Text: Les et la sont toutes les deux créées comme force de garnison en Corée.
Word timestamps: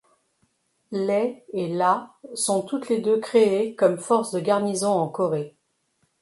Les 0.89 1.45
et 1.53 1.67
la 1.67 2.15
sont 2.33 2.63
toutes 2.63 2.89
les 2.89 3.01
deux 3.01 3.19
créées 3.19 3.75
comme 3.75 3.99
force 3.99 4.31
de 4.31 4.39
garnison 4.39 4.89
en 4.89 5.07
Corée. 5.09 5.55